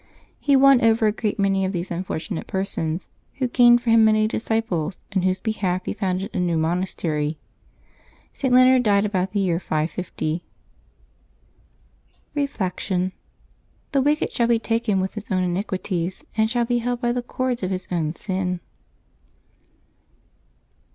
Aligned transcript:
He 0.39 0.55
won 0.55 0.81
over 0.83 1.05
a 1.05 1.11
great 1.11 1.37
many 1.37 1.63
of 1.63 1.73
these 1.73 1.91
unfortunate 1.91 2.47
persons, 2.47 3.11
which 3.37 3.53
gained 3.53 3.83
for 3.83 3.91
him 3.91 4.03
many 4.03 4.27
disciples, 4.27 4.97
in 5.11 5.21
whose 5.21 5.39
behalf 5.39 5.85
he 5.85 5.93
founded 5.93 6.31
a 6.33 6.39
new 6.39 6.57
monastery. 6.57 7.37
St. 8.33 8.51
Leonard 8.51 8.81
died 8.81 9.05
about 9.05 9.31
the 9.31 9.39
year 9.41 9.59
550. 9.59 10.43
Reflection. 12.33 13.11
—"The 13.91 14.01
wicked 14.01 14.33
shall 14.33 14.47
be 14.47 14.57
taken 14.57 14.99
with 14.99 15.13
his 15.13 15.29
own 15.29 15.43
iniquities, 15.43 16.25
and 16.35 16.49
shall 16.49 16.65
be 16.65 16.79
held 16.79 16.99
by 16.99 17.11
the 17.11 17.21
cords 17.21 17.61
of 17.61 17.69
his 17.69 17.87
own 17.91 18.13
sin." 18.15 18.59